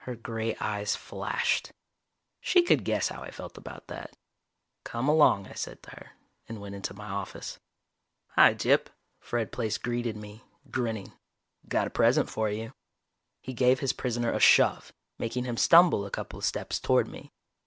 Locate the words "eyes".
0.56-0.94